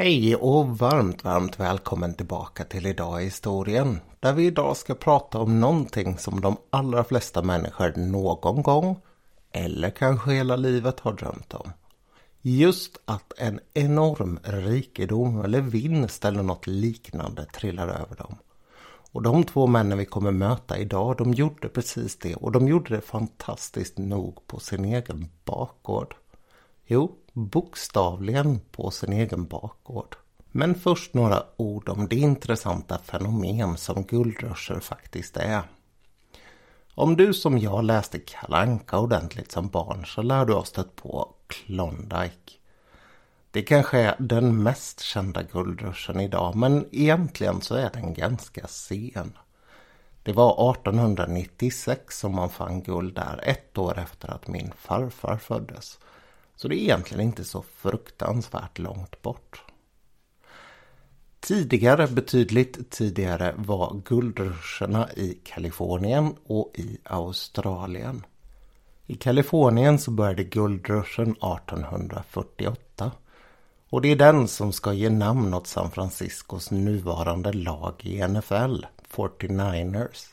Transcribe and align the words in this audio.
Hej 0.00 0.36
och 0.36 0.78
varmt, 0.78 1.24
varmt 1.24 1.60
välkommen 1.60 2.14
tillbaka 2.14 2.64
till 2.64 2.86
Idag 2.86 3.22
i 3.22 3.24
historien. 3.24 4.00
Där 4.20 4.32
vi 4.32 4.46
idag 4.46 4.76
ska 4.76 4.94
prata 4.94 5.38
om 5.38 5.60
någonting 5.60 6.18
som 6.18 6.40
de 6.40 6.56
allra 6.70 7.04
flesta 7.04 7.42
människor 7.42 7.92
någon 7.96 8.62
gång, 8.62 9.00
eller 9.52 9.90
kanske 9.90 10.32
hela 10.32 10.56
livet 10.56 11.00
har 11.00 11.12
drömt 11.12 11.54
om. 11.54 11.70
Just 12.42 13.00
att 13.04 13.32
en 13.38 13.60
enorm 13.74 14.38
rikedom 14.42 15.40
eller 15.40 15.60
vinst 15.60 16.24
eller 16.24 16.42
något 16.42 16.66
liknande 16.66 17.44
trillar 17.44 17.88
över 17.88 18.16
dem. 18.16 18.36
Och 19.12 19.22
de 19.22 19.44
två 19.44 19.66
männen 19.66 19.98
vi 19.98 20.04
kommer 20.04 20.32
möta 20.32 20.78
idag, 20.78 21.16
de 21.16 21.32
gjorde 21.32 21.68
precis 21.68 22.18
det 22.18 22.34
och 22.34 22.52
de 22.52 22.68
gjorde 22.68 22.94
det 22.94 23.00
fantastiskt 23.00 23.98
nog 23.98 24.46
på 24.46 24.60
sin 24.60 24.84
egen 24.84 25.28
bakgård. 25.44 26.14
Jo, 26.86 27.16
bokstavligen 27.38 28.60
på 28.70 28.90
sin 28.90 29.12
egen 29.12 29.46
bakgård. 29.46 30.16
Men 30.52 30.74
först 30.74 31.14
några 31.14 31.42
ord 31.56 31.88
om 31.88 32.08
det 32.08 32.16
intressanta 32.16 32.98
fenomen 32.98 33.76
som 33.76 34.02
guldrusher 34.02 34.80
faktiskt 34.80 35.36
är. 35.36 35.62
Om 36.94 37.16
du 37.16 37.34
som 37.34 37.58
jag 37.58 37.84
läste 37.84 38.18
Kalanka 38.18 38.98
ordentligt 38.98 39.52
som 39.52 39.68
barn 39.68 40.06
så 40.06 40.22
lär 40.22 40.44
du 40.44 40.52
ha 40.52 40.64
stött 40.64 40.96
på 40.96 41.34
Klondike. 41.46 42.52
Det 43.50 43.62
kanske 43.62 43.98
är 43.98 44.16
den 44.18 44.62
mest 44.62 45.00
kända 45.00 45.42
guldruschen 45.42 46.20
idag 46.20 46.56
men 46.56 46.86
egentligen 46.92 47.60
så 47.60 47.74
är 47.74 47.90
den 47.90 48.14
ganska 48.14 48.66
sen. 48.66 49.32
Det 50.22 50.32
var 50.32 50.72
1896 50.72 52.18
som 52.18 52.34
man 52.34 52.50
fann 52.50 52.82
guld 52.82 53.14
där, 53.14 53.40
ett 53.42 53.78
år 53.78 53.98
efter 53.98 54.30
att 54.30 54.48
min 54.48 54.72
farfar 54.76 55.36
föddes. 55.36 55.98
Så 56.60 56.68
det 56.68 56.74
är 56.74 56.78
egentligen 56.78 57.24
inte 57.24 57.44
så 57.44 57.64
fruktansvärt 57.76 58.78
långt 58.78 59.22
bort. 59.22 59.62
Tidigare, 61.40 62.06
betydligt 62.06 62.90
tidigare, 62.90 63.54
var 63.56 64.00
guldruscherna 64.04 65.12
i 65.12 65.38
Kalifornien 65.44 66.34
och 66.46 66.72
i 66.74 66.98
Australien. 67.02 68.26
I 69.06 69.14
Kalifornien 69.14 69.98
så 69.98 70.10
började 70.10 70.44
guldruschen 70.44 71.30
1848 71.30 73.10
och 73.90 74.02
det 74.02 74.08
är 74.08 74.16
den 74.16 74.48
som 74.48 74.72
ska 74.72 74.92
ge 74.92 75.10
namn 75.10 75.54
åt 75.54 75.66
San 75.66 75.90
Franciscos 75.90 76.70
nuvarande 76.70 77.52
lag 77.52 77.94
i 78.00 78.28
NFL, 78.28 78.86
49ers. 79.14 80.26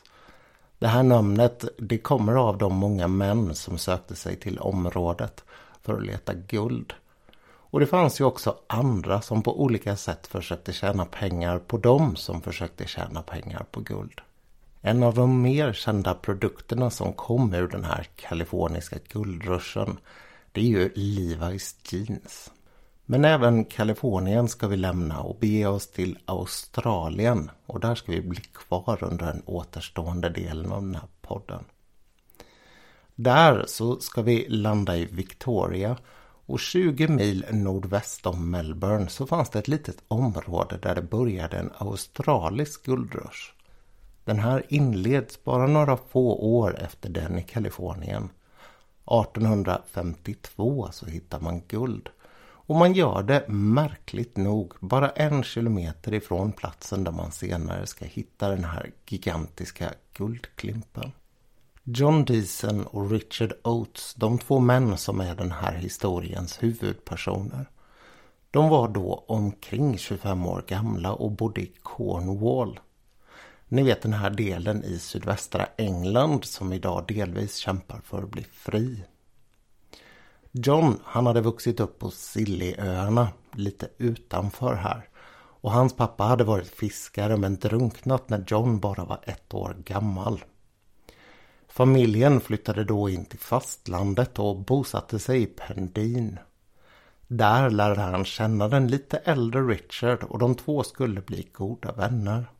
Det 0.78 0.86
här 0.86 1.02
namnet 1.02 1.64
det 1.78 1.98
kommer 1.98 2.32
av 2.32 2.58
de 2.58 2.74
många 2.74 3.08
män 3.08 3.54
som 3.54 3.78
sökte 3.78 4.16
sig 4.16 4.36
till 4.36 4.58
området 4.58 5.44
för 5.86 5.96
att 5.96 6.06
leta 6.06 6.34
guld. 6.34 6.92
Och 7.44 7.80
det 7.80 7.86
fanns 7.86 8.20
ju 8.20 8.24
också 8.24 8.56
andra 8.66 9.20
som 9.20 9.42
på 9.42 9.62
olika 9.62 9.96
sätt 9.96 10.26
försökte 10.26 10.72
tjäna 10.72 11.04
pengar 11.04 11.58
på 11.58 11.78
dem 11.78 12.16
som 12.16 12.42
försökte 12.42 12.86
tjäna 12.86 13.22
pengar 13.22 13.66
på 13.70 13.80
guld. 13.80 14.20
En 14.80 15.02
av 15.02 15.14
de 15.14 15.42
mer 15.42 15.72
kända 15.72 16.14
produkterna 16.14 16.90
som 16.90 17.12
kom 17.12 17.54
ur 17.54 17.68
den 17.68 17.84
här 17.84 18.08
kaliforniska 18.16 18.96
guldruschen 19.08 19.98
det 20.52 20.60
är 20.60 20.64
ju 20.64 20.88
Levi's 20.88 21.76
jeans. 21.92 22.52
Men 23.04 23.24
även 23.24 23.64
Kalifornien 23.64 24.48
ska 24.48 24.68
vi 24.68 24.76
lämna 24.76 25.20
och 25.20 25.36
bege 25.40 25.66
oss 25.66 25.90
till 25.90 26.18
Australien 26.24 27.50
och 27.66 27.80
där 27.80 27.94
ska 27.94 28.12
vi 28.12 28.20
bli 28.20 28.40
kvar 28.40 29.04
under 29.04 29.26
den 29.26 29.42
återstående 29.46 30.28
delen 30.28 30.72
av 30.72 30.82
den 30.82 30.94
här 30.94 31.08
podden. 31.20 31.64
Där 33.18 33.64
så 33.66 34.00
ska 34.00 34.22
vi 34.22 34.46
landa 34.48 34.96
i 34.96 35.04
Victoria 35.04 35.96
och 36.46 36.60
20 36.60 37.08
mil 37.08 37.46
nordväst 37.50 38.26
om 38.26 38.50
Melbourne 38.50 39.08
så 39.08 39.26
fanns 39.26 39.50
det 39.50 39.58
ett 39.58 39.68
litet 39.68 40.02
område 40.08 40.78
där 40.82 40.94
det 40.94 41.02
började 41.02 41.56
en 41.56 41.70
australisk 41.78 42.86
guldrush. 42.86 43.52
Den 44.24 44.38
här 44.38 44.62
inleds 44.68 45.44
bara 45.44 45.66
några 45.66 45.96
få 45.96 46.34
år 46.34 46.78
efter 46.80 47.08
den 47.08 47.38
i 47.38 47.42
Kalifornien. 47.42 48.28
1852 49.04 50.88
så 50.92 51.06
hittar 51.06 51.40
man 51.40 51.62
guld. 51.68 52.08
Och 52.68 52.76
man 52.76 52.92
gör 52.92 53.22
det 53.22 53.48
märkligt 53.48 54.36
nog 54.36 54.72
bara 54.80 55.10
en 55.10 55.42
kilometer 55.42 56.14
ifrån 56.14 56.52
platsen 56.52 57.04
där 57.04 57.12
man 57.12 57.32
senare 57.32 57.86
ska 57.86 58.04
hitta 58.04 58.48
den 58.48 58.64
här 58.64 58.90
gigantiska 59.06 59.94
guldklimpen. 60.12 61.12
John 61.88 62.24
Deason 62.24 62.86
och 62.86 63.10
Richard 63.10 63.52
Oates, 63.64 64.14
de 64.14 64.38
två 64.38 64.60
män 64.60 64.98
som 64.98 65.20
är 65.20 65.34
den 65.34 65.52
här 65.52 65.72
historiens 65.72 66.62
huvudpersoner. 66.62 67.66
De 68.50 68.68
var 68.68 68.88
då 68.88 69.24
omkring 69.28 69.98
25 69.98 70.46
år 70.46 70.64
gamla 70.66 71.12
och 71.12 71.30
bodde 71.30 71.60
i 71.60 71.72
Cornwall. 71.82 72.80
Ni 73.68 73.82
vet 73.82 74.02
den 74.02 74.12
här 74.12 74.30
delen 74.30 74.84
i 74.84 74.98
sydvästra 74.98 75.66
England 75.76 76.44
som 76.44 76.72
idag 76.72 77.04
delvis 77.08 77.56
kämpar 77.56 78.00
för 78.04 78.22
att 78.22 78.30
bli 78.30 78.44
fri. 78.52 79.04
John, 80.52 81.00
han 81.04 81.26
hade 81.26 81.40
vuxit 81.40 81.80
upp 81.80 81.98
på 81.98 82.10
Sillyöarna, 82.10 83.28
lite 83.52 83.88
utanför 83.98 84.74
här. 84.74 85.08
Och 85.60 85.72
hans 85.72 85.96
pappa 85.96 86.24
hade 86.24 86.44
varit 86.44 86.68
fiskare 86.68 87.36
men 87.36 87.56
drunknat 87.56 88.28
när 88.28 88.44
John 88.46 88.80
bara 88.80 89.04
var 89.04 89.20
ett 89.22 89.54
år 89.54 89.76
gammal. 89.84 90.44
Familjen 91.76 92.40
flyttade 92.40 92.84
då 92.84 93.08
in 93.08 93.24
till 93.24 93.38
fastlandet 93.38 94.38
och 94.38 94.56
bosatte 94.56 95.18
sig 95.18 95.42
i 95.42 95.46
Pendin. 95.46 96.38
Där 97.26 97.70
lärde 97.70 98.00
han 98.00 98.24
känna 98.24 98.68
den 98.68 98.88
lite 98.88 99.16
äldre 99.16 99.60
Richard 99.60 100.22
och 100.24 100.38
de 100.38 100.54
två 100.54 100.82
skulle 100.82 101.20
bli 101.20 101.48
goda 101.52 101.92
vänner. 101.92 102.50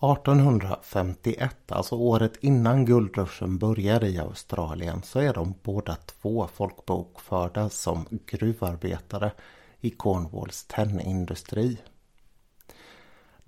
1851, 0.00 1.72
alltså 1.72 1.94
året 1.94 2.32
innan 2.40 2.84
guldruschen 2.84 3.58
började 3.58 4.08
i 4.08 4.18
Australien, 4.18 5.02
så 5.02 5.18
är 5.18 5.34
de 5.34 5.54
båda 5.62 5.96
två 5.96 6.48
folkbokförda 6.54 7.68
som 7.68 8.06
gruvarbetare 8.26 9.32
i 9.80 9.90
Cornwalls 9.90 10.64
tennindustri. 10.64 11.78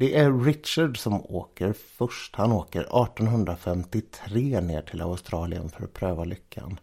Det 0.01 0.17
är 0.17 0.33
Richard 0.45 0.99
som 0.99 1.27
åker 1.27 1.73
först. 1.73 2.37
Han 2.37 2.53
åker 2.53 2.81
1853 2.81 4.61
ner 4.61 4.83
till 4.83 5.01
Australien 5.01 5.69
för 5.69 5.85
att 5.85 5.93
pröva 5.93 6.25
lyckan. 6.25 6.81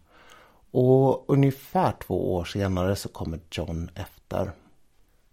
Och 0.70 1.24
ungefär 1.30 1.92
två 2.06 2.34
år 2.34 2.44
senare 2.44 2.96
så 2.96 3.08
kommer 3.08 3.40
John 3.50 3.90
efter. 3.94 4.52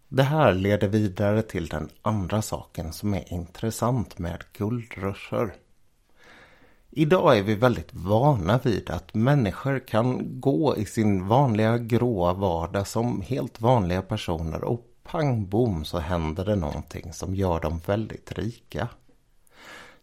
Det 0.07 0.23
här 0.23 0.53
leder 0.53 0.87
vidare 0.87 1.41
till 1.41 1.67
den 1.67 1.89
andra 2.01 2.41
saken 2.41 2.93
som 2.93 3.13
är 3.13 3.33
intressant 3.33 4.19
med 4.19 4.43
guldruscher. 4.53 5.53
Idag 6.89 7.37
är 7.37 7.43
vi 7.43 7.55
väldigt 7.55 7.93
vana 7.93 8.59
vid 8.63 8.89
att 8.89 9.13
människor 9.13 9.87
kan 9.87 10.39
gå 10.39 10.77
i 10.77 10.85
sin 10.85 11.27
vanliga 11.27 11.77
gråa 11.77 12.33
vardag 12.33 12.87
som 12.87 13.21
helt 13.21 13.61
vanliga 13.61 14.01
personer 14.01 14.63
och 14.63 14.92
pang 15.03 15.45
bom 15.45 15.85
så 15.85 15.99
händer 15.99 16.45
det 16.45 16.55
någonting 16.55 17.13
som 17.13 17.35
gör 17.35 17.59
dem 17.59 17.81
väldigt 17.85 18.31
rika. 18.31 18.87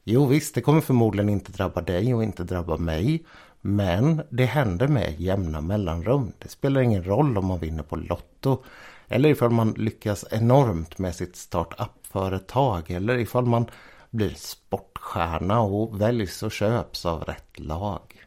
Jo 0.05 0.27
visst, 0.27 0.55
det 0.55 0.61
kommer 0.61 0.81
förmodligen 0.81 1.29
inte 1.29 1.53
drabba 1.53 1.81
dig 1.81 2.15
och 2.15 2.23
inte 2.23 2.45
drabba 2.45 2.77
mig. 2.77 3.25
Men 3.61 4.23
det 4.31 4.45
händer 4.45 4.89
med 4.89 5.21
jämna 5.21 5.61
mellanrum. 5.61 6.33
Det 6.39 6.49
spelar 6.49 6.81
ingen 6.81 7.05
roll 7.05 7.39
om 7.39 7.47
man 7.47 7.59
vinner 7.59 7.83
på 7.83 7.97
Lotto. 7.97 8.63
Eller 9.09 9.29
ifall 9.29 9.51
man 9.51 9.73
lyckas 9.73 10.25
enormt 10.31 10.99
med 10.99 11.15
sitt 11.15 11.37
startup-företag. 11.37 12.91
Eller 12.91 13.19
ifall 13.19 13.47
man 13.47 13.67
blir 14.11 14.35
sportstjärna 14.35 15.61
och 15.61 16.01
väljs 16.01 16.43
och 16.43 16.53
köps 16.53 17.07
av 17.07 17.25
rätt 17.25 17.59
lag. 17.59 18.27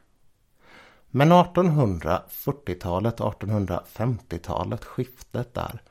Men 1.10 1.32
1840-talet, 1.32 3.20
1850-talet, 3.20 4.86
skiftet 4.86 5.54
där 5.54 5.82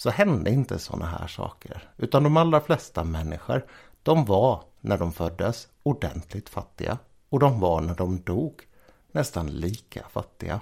så 0.00 0.10
hände 0.10 0.50
inte 0.50 0.78
sådana 0.78 1.06
här 1.06 1.26
saker. 1.26 1.92
Utan 1.96 2.22
de 2.22 2.36
allra 2.36 2.60
flesta 2.60 3.04
människor, 3.04 3.66
de 4.02 4.24
var 4.24 4.62
när 4.80 4.98
de 4.98 5.12
föddes 5.12 5.68
ordentligt 5.82 6.48
fattiga. 6.48 6.98
Och 7.28 7.38
de 7.38 7.60
var 7.60 7.80
när 7.80 7.94
de 7.94 8.20
dog 8.20 8.62
nästan 9.12 9.46
lika 9.46 10.08
fattiga. 10.08 10.60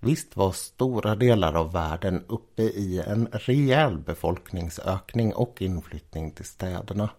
Visst 0.00 0.36
var 0.36 0.52
stora 0.52 1.14
delar 1.14 1.54
av 1.54 1.72
världen 1.72 2.24
uppe 2.28 2.62
i 2.62 3.02
en 3.06 3.26
rejäl 3.32 3.98
befolkningsökning 3.98 5.34
och 5.34 5.62
inflyttning 5.62 6.30
till 6.30 6.44
städerna. 6.44 7.10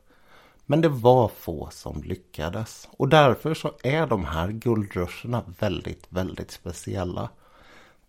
Men 0.65 0.81
det 0.81 0.89
var 0.89 1.27
få 1.27 1.69
som 1.71 2.03
lyckades 2.03 2.89
och 2.91 3.09
därför 3.09 3.53
så 3.53 3.71
är 3.83 4.07
de 4.07 4.25
här 4.25 4.51
guldruscherna 4.51 5.43
väldigt, 5.59 6.05
väldigt 6.09 6.51
speciella. 6.51 7.29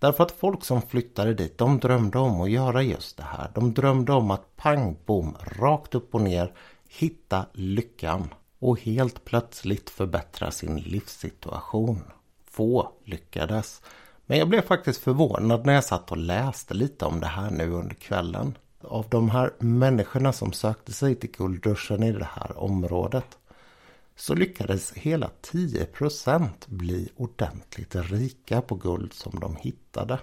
Därför 0.01 0.25
att 0.25 0.33
folk 0.33 0.65
som 0.65 0.83
flyttade 0.83 1.35
dit, 1.35 1.59
de 1.59 1.79
drömde 1.79 2.19
om 2.19 2.41
att 2.41 2.51
göra 2.51 2.83
just 2.83 3.17
det 3.17 3.23
här. 3.23 3.51
De 3.55 3.75
drömde 3.75 4.13
om 4.13 4.31
att 4.31 4.57
pang 4.57 4.97
bom, 5.07 5.37
rakt 5.59 5.95
upp 5.95 6.15
och 6.15 6.21
ner, 6.21 6.53
hitta 6.89 7.47
lyckan 7.53 8.35
och 8.59 8.81
helt 8.81 9.25
plötsligt 9.25 9.91
förbättra 9.91 10.51
sin 10.51 10.77
livssituation. 10.77 12.03
Få 12.51 12.93
lyckades. 13.05 13.83
Men 14.27 14.39
jag 14.39 14.49
blev 14.49 14.63
faktiskt 14.63 15.03
förvånad 15.03 15.67
när 15.67 15.73
jag 15.73 15.85
satt 15.85 16.11
och 16.11 16.17
läste 16.17 16.75
lite 16.75 17.05
om 17.05 17.21
det 17.21 17.27
här 17.27 17.51
nu 17.51 17.71
under 17.73 17.95
kvällen. 17.95 18.55
Av 18.81 19.07
de 19.09 19.31
här 19.31 19.53
människorna 19.59 20.33
som 20.33 20.53
sökte 20.53 20.93
sig 20.93 21.15
till 21.15 21.31
guldruschen 21.31 22.03
i 22.03 22.13
det 22.13 22.29
här 22.35 22.59
området 22.59 23.39
så 24.21 24.35
lyckades 24.35 24.93
hela 24.93 25.31
10% 25.43 26.49
bli 26.67 27.09
ordentligt 27.17 27.95
rika 27.95 28.63
på 28.63 28.75
guld 28.75 29.13
som 29.13 29.41
de 29.41 29.57
hittade. 29.57 30.19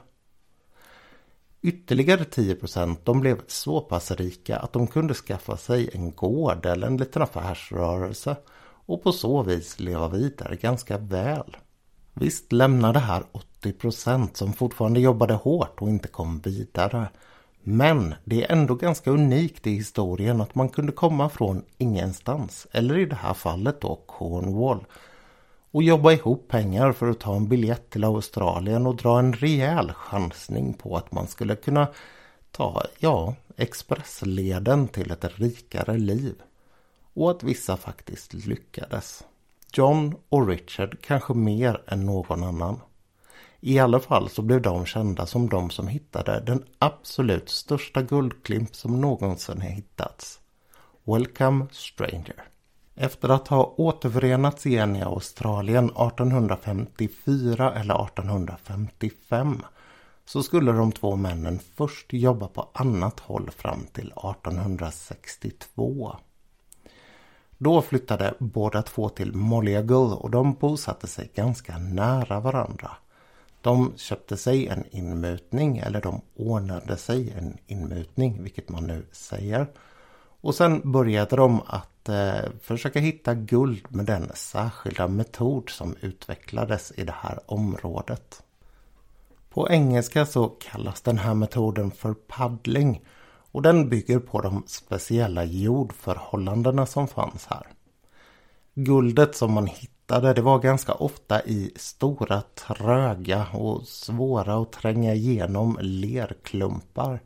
Ytterligare 1.62 2.26
10 2.26 2.58
de 3.04 3.20
blev 3.20 3.42
så 3.48 3.82
pass 3.82 4.12
rika 4.12 4.58
att 4.58 4.74
de 4.74 4.88
kunde 4.88 5.14
skaffa 5.14 5.58
sig 5.58 5.90
en 5.94 6.12
gård 6.12 6.66
eller 6.66 6.88
en 6.88 6.98
liten 6.98 7.22
affärsrörelse 7.22 8.36
och 8.86 9.04
på 9.04 9.12
så 9.12 9.44
vis 9.44 9.80
leva 9.80 10.08
vidare 10.08 10.56
ganska 10.56 10.98
väl. 10.98 11.58
Visst 12.14 12.52
lämnar 12.52 12.94
det 12.94 13.00
här 13.00 13.24
80% 13.64 14.30
som 14.34 14.54
fortfarande 14.54 15.00
jobbade 15.00 15.34
hårt 15.34 15.82
och 15.82 15.90
inte 15.90 16.08
kom 16.08 16.40
vidare. 16.40 17.10
Men 17.70 18.16
det 18.24 18.44
är 18.44 18.52
ändå 18.52 18.76
ganska 18.76 19.12
unikt 19.12 19.68
i 19.68 19.72
historien 19.72 20.42
att 20.42 20.56
man 20.56 20.70
kunde 20.70 20.92
komma 20.92 21.30
från 21.30 21.64
ingenstans, 21.78 22.68
eller 22.72 22.98
i 22.98 23.06
det 23.06 23.16
här 23.16 23.34
fallet 23.34 23.82
då 23.82 23.96
Cornwall, 23.96 24.86
och 25.72 25.84
jobba 25.84 26.12
ihop 26.12 26.48
pengar 26.48 26.92
för 26.92 27.10
att 27.10 27.20
ta 27.20 27.36
en 27.36 27.48
biljett 27.48 27.90
till 27.90 28.04
Australien 28.04 28.88
och 28.88 28.96
dra 28.96 29.20
en 29.20 29.34
rejäl 29.34 29.92
chansning 29.92 30.74
på 30.74 30.98
att 30.98 31.12
man 31.12 31.28
skulle 31.28 31.56
kunna 31.56 31.88
ta, 32.52 32.84
ja, 32.98 33.36
expressleden 33.58 34.88
till 34.88 35.12
ett 35.12 35.40
rikare 35.40 35.98
liv. 35.98 36.36
Och 37.14 37.32
att 37.32 37.44
vissa 37.44 37.78
faktiskt 37.78 38.34
lyckades. 38.34 39.24
John 39.74 40.16
och 40.30 40.48
Richard 40.48 40.98
kanske 41.02 41.34
mer 41.34 41.82
än 41.88 42.06
någon 42.06 42.44
annan. 42.44 42.80
I 43.60 43.80
alla 43.80 44.00
fall 44.00 44.30
så 44.30 44.42
blev 44.42 44.62
de 44.62 44.86
kända 44.86 45.26
som 45.26 45.50
de 45.50 45.70
som 45.70 45.88
hittade 45.88 46.40
den 46.40 46.64
absolut 46.80 47.50
största 47.50 48.02
guldklimp 48.02 48.76
som 48.76 49.02
någonsin 49.02 49.62
har 49.62 49.70
hittats. 49.70 50.40
Welcome 51.04 51.66
Stranger. 51.72 52.44
Efter 52.96 53.30
att 53.30 53.48
ha 53.48 53.74
återförenats 53.78 54.66
igen 54.66 54.96
i 54.96 55.02
Australien 55.02 55.86
1854 55.86 57.74
eller 57.74 58.06
1855 58.06 59.62
så 60.26 60.44
skulle 60.44 60.72
de 60.72 60.92
två 60.92 61.16
männen 61.16 61.60
först 61.76 62.14
jobba 62.14 62.48
på 62.48 62.70
annat 62.74 63.20
håll 63.20 63.52
fram 63.52 63.86
till 63.94 64.12
1862. 64.12 66.16
Då 67.58 67.82
flyttade 67.82 68.34
båda 68.40 68.82
två 68.82 69.10
till 69.10 69.36
Molliagull 69.36 70.14
och 70.14 70.32
de 70.32 70.54
bosatte 70.54 71.08
sig 71.08 71.32
ganska 71.36 71.78
nära 71.78 72.40
varandra. 72.40 72.92
De 73.68 73.94
köpte 73.98 74.38
sig 74.38 74.68
en 74.68 74.84
inmutning 74.92 75.78
eller 75.78 76.02
de 76.02 76.22
ordnade 76.36 76.98
sig 76.98 77.34
en 77.38 77.58
inmutning, 77.68 78.44
vilket 78.44 78.70
man 78.70 78.88
nu 78.88 79.06
säger. 79.12 79.68
Och 80.42 80.56
sen 80.56 80.92
började 80.92 81.36
de 81.36 81.62
att 81.66 82.10
eh, 82.10 82.52
försöka 82.62 83.00
hitta 83.00 83.34
guld 83.36 83.86
med 83.90 84.06
den 84.06 84.32
särskilda 84.36 85.08
metod 85.08 85.70
som 85.70 85.96
utvecklades 86.02 86.92
i 86.96 87.04
det 87.04 87.16
här 87.18 87.40
området. 87.46 88.44
På 89.50 89.70
engelska 89.70 90.26
så 90.26 90.48
kallas 90.48 91.02
den 91.02 91.18
här 91.18 91.34
metoden 91.34 91.92
för 91.92 92.14
paddling 92.14 93.06
och 93.52 93.62
den 93.62 93.90
bygger 93.90 94.20
på 94.20 94.42
de 94.42 94.64
speciella 94.68 95.44
jordförhållandena 95.44 96.86
som 96.86 97.08
fanns 97.08 97.46
här. 97.46 97.68
Guldet 98.74 99.36
som 99.36 99.54
man 99.54 99.68
hittade 99.68 99.97
det 100.08 100.42
var 100.42 100.60
ganska 100.60 100.94
ofta 100.94 101.44
i 101.46 101.72
stora 101.76 102.42
tröga 102.42 103.48
och 103.54 103.88
svåra 103.88 104.56
att 104.56 104.72
tränga 104.72 105.14
igenom 105.14 105.78
lerklumpar. 105.82 107.20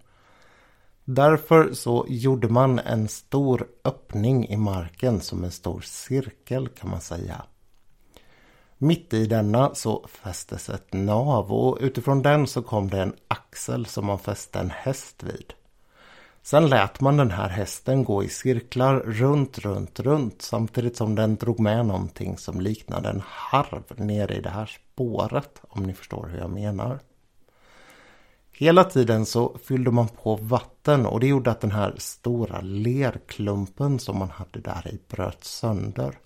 Därför 1.06 1.74
så 1.74 2.06
gjorde 2.10 2.48
man 2.50 2.80
en 2.80 3.08
stor 3.08 3.68
öppning 3.84 4.48
i 4.48 4.58
marken 4.58 5.22
som 5.22 5.44
en 5.44 5.52
stor 5.52 5.82
cirkel 5.82 6.68
kan 6.68 6.90
man 6.90 7.02
säga. 7.02 7.42
Mitt 8.78 9.14
i 9.14 9.26
denna 9.26 9.76
så 9.76 10.08
fästes 10.08 10.70
ett 10.70 10.94
nav 10.94 11.52
och 11.52 11.78
utifrån 11.82 12.22
den 12.22 12.48
så 12.48 12.62
kom 12.62 12.90
det 12.90 13.02
en 13.02 13.14
axel 13.28 13.86
som 13.86 14.06
man 14.06 14.20
fäste 14.20 14.60
en 14.60 14.70
häst 14.70 15.24
vid. 15.24 15.54
Sen 16.44 16.70
lät 16.70 17.02
man 17.02 17.18
den 17.18 17.32
här 17.32 17.50
hästen 17.50 18.04
gå 18.04 18.24
i 18.24 18.30
cirklar 18.30 18.96
runt, 18.96 19.60
runt, 19.60 20.00
runt 20.00 20.42
samtidigt 20.42 20.98
som 20.98 21.16
den 21.16 21.36
drog 21.36 21.60
med 21.60 21.86
någonting 21.86 22.38
som 22.38 22.62
liknade 22.62 23.10
en 23.10 23.22
harv 23.26 23.84
nere 23.96 24.36
i 24.36 24.42
det 24.42 24.50
här 24.50 24.80
spåret 24.94 25.62
om 25.70 25.84
ni 25.84 25.94
förstår 25.94 26.28
hur 26.28 26.38
jag 26.38 26.50
menar. 26.50 27.00
Hela 28.52 28.84
tiden 28.84 29.26
så 29.26 29.58
fyllde 29.64 29.92
man 29.92 30.08
på 30.08 30.36
vatten 30.36 31.06
och 31.06 31.20
det 31.20 31.28
gjorde 31.28 31.52
att 31.52 31.62
den 31.62 31.72
här 31.72 31.96
stora 31.98 32.62
lerklumpen 32.62 34.00
som 34.00 34.20
man 34.20 34.30
hade 34.30 34.60
där 34.60 34.88
i 34.88 35.00
bröt 35.16 35.44
sönder. 35.44 36.18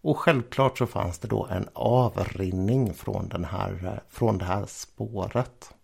Och 0.00 0.18
självklart 0.18 0.78
så 0.78 0.86
fanns 0.86 1.18
det 1.18 1.28
då 1.28 1.46
en 1.50 1.68
avrinning 1.72 2.94
från, 2.94 3.28
den 3.28 3.44
här, 3.44 4.02
från 4.08 4.38
det 4.38 4.44
här 4.44 4.64
spåret. 4.66 5.74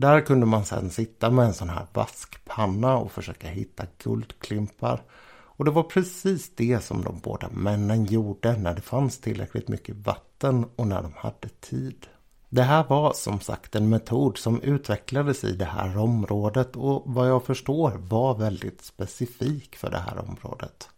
Där 0.00 0.20
kunde 0.20 0.46
man 0.46 0.64
sedan 0.64 0.90
sitta 0.90 1.30
med 1.30 1.44
en 1.44 1.54
sån 1.54 1.68
här 1.68 1.86
vaskpanna 1.92 2.96
och 2.96 3.12
försöka 3.12 3.48
hitta 3.48 3.84
guldklimpar. 4.02 5.02
Och 5.32 5.64
det 5.64 5.70
var 5.70 5.82
precis 5.82 6.56
det 6.56 6.84
som 6.84 7.04
de 7.04 7.20
båda 7.22 7.48
männen 7.50 8.04
gjorde 8.04 8.56
när 8.56 8.74
det 8.74 8.80
fanns 8.80 9.18
tillräckligt 9.18 9.68
mycket 9.68 9.96
vatten 9.96 10.66
och 10.76 10.86
när 10.86 11.02
de 11.02 11.12
hade 11.16 11.48
tid. 11.60 12.06
Det 12.48 12.62
här 12.62 12.84
var 12.88 13.12
som 13.12 13.40
sagt 13.40 13.74
en 13.74 13.88
metod 13.88 14.38
som 14.38 14.62
utvecklades 14.62 15.44
i 15.44 15.52
det 15.52 15.64
här 15.64 15.98
området 15.98 16.76
och 16.76 17.02
vad 17.06 17.28
jag 17.28 17.44
förstår 17.44 17.90
var 17.90 18.34
väldigt 18.34 18.84
specifik 18.84 19.76
för 19.76 19.90
det 19.90 19.98
här 19.98 20.18
området. 20.28 20.88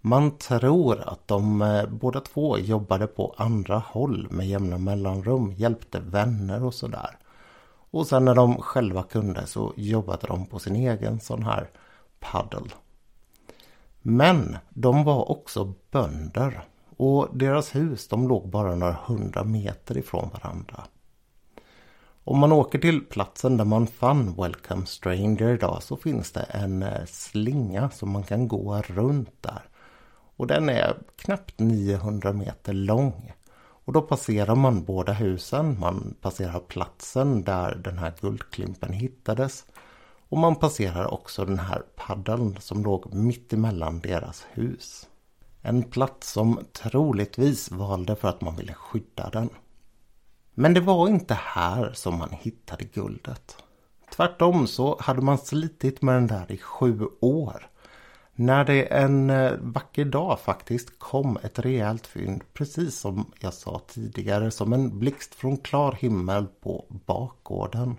Man 0.00 0.38
tror 0.38 1.00
att 1.00 1.28
de 1.28 1.62
eh, 1.62 1.86
båda 1.86 2.20
två 2.20 2.58
jobbade 2.58 3.06
på 3.06 3.34
andra 3.36 3.78
håll 3.78 4.26
med 4.30 4.48
jämna 4.48 4.78
mellanrum, 4.78 5.52
hjälpte 5.52 6.00
vänner 6.00 6.64
och 6.64 6.74
sådär. 6.74 7.18
Och 7.94 8.06
sen 8.06 8.24
när 8.24 8.34
de 8.34 8.56
själva 8.56 9.02
kunde 9.02 9.46
så 9.46 9.72
jobbade 9.76 10.26
de 10.26 10.46
på 10.46 10.58
sin 10.58 10.76
egen 10.76 11.20
sån 11.20 11.42
här 11.42 11.70
paddel. 12.20 12.74
Men 14.02 14.56
de 14.68 15.04
var 15.04 15.30
också 15.30 15.74
bönder 15.90 16.64
och 16.96 17.28
deras 17.32 17.74
hus 17.74 18.08
de 18.08 18.28
låg 18.28 18.48
bara 18.48 18.74
några 18.74 18.96
hundra 19.06 19.44
meter 19.44 19.98
ifrån 19.98 20.30
varandra. 20.32 20.84
Om 22.24 22.38
man 22.38 22.52
åker 22.52 22.78
till 22.78 23.04
platsen 23.04 23.56
där 23.56 23.64
man 23.64 23.86
fann 23.86 24.34
Welcome 24.36 24.86
Stranger 24.86 25.48
idag 25.48 25.82
så 25.82 25.96
finns 25.96 26.32
det 26.32 26.42
en 26.42 26.82
eh, 26.82 27.04
slinga 27.06 27.90
som 27.90 28.10
man 28.10 28.22
kan 28.22 28.48
gå 28.48 28.82
runt 28.82 29.42
där. 29.42 29.62
Och 30.36 30.46
den 30.46 30.68
är 30.68 30.96
knappt 31.16 31.58
900 31.58 32.32
meter 32.32 32.72
lång. 32.72 33.32
Och 33.84 33.92
då 33.92 34.02
passerar 34.02 34.54
man 34.54 34.84
båda 34.84 35.12
husen, 35.12 35.80
man 35.80 36.14
passerar 36.20 36.60
platsen 36.60 37.44
där 37.44 37.74
den 37.74 37.98
här 37.98 38.12
guldklimpen 38.20 38.92
hittades. 38.92 39.64
Och 40.28 40.38
man 40.38 40.56
passerar 40.56 41.14
också 41.14 41.44
den 41.44 41.58
här 41.58 41.82
paddeln 41.96 42.56
som 42.60 42.82
låg 42.82 43.14
mitt 43.14 43.52
emellan 43.52 44.00
deras 44.00 44.46
hus. 44.52 45.08
En 45.62 45.82
plats 45.82 46.32
som 46.32 46.60
troligtvis 46.72 47.70
valde 47.70 48.16
för 48.16 48.28
att 48.28 48.40
man 48.40 48.56
ville 48.56 48.74
skydda 48.74 49.30
den. 49.30 49.48
Men 50.54 50.74
det 50.74 50.80
var 50.80 51.08
inte 51.08 51.34
här 51.34 51.92
som 51.92 52.18
man 52.18 52.30
hittade 52.30 52.84
guldet. 52.84 53.56
Tvärtom 54.16 54.66
så 54.66 54.96
hade 55.00 55.20
man 55.22 55.38
slitit 55.38 56.02
med 56.02 56.14
den 56.14 56.26
där 56.26 56.52
i 56.52 56.58
sju 56.58 57.08
år. 57.20 57.70
När 58.36 58.64
det 58.64 58.82
en 58.82 59.30
eh, 59.30 59.52
vacker 59.60 60.04
dag 60.04 60.40
faktiskt 60.40 60.98
kom 60.98 61.38
ett 61.42 61.58
rejält 61.58 62.06
fynd, 62.06 62.42
precis 62.52 62.98
som 62.98 63.32
jag 63.40 63.54
sa 63.54 63.80
tidigare, 63.88 64.50
som 64.50 64.72
en 64.72 64.98
blixt 64.98 65.34
från 65.34 65.56
klar 65.56 65.92
himmel 65.92 66.46
på 66.60 66.84
bakgården. 67.06 67.96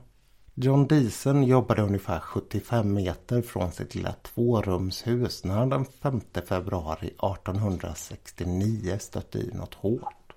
John 0.54 0.88
Deason 0.88 1.44
jobbade 1.44 1.82
ungefär 1.82 2.20
75 2.20 2.94
meter 2.94 3.42
från 3.42 3.72
sitt 3.72 3.96
lilla 3.96 4.14
tvårumshus 4.14 5.44
när 5.44 5.56
han 5.56 5.70
den 5.70 5.86
5 5.86 6.22
februari 6.48 7.08
1869 7.08 8.98
stötte 9.00 9.40
i 9.40 9.52
något 9.54 9.74
hårt. 9.74 10.34